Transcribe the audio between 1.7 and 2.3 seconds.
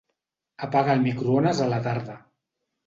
la tarda.